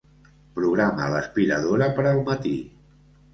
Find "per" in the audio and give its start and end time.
1.99-2.07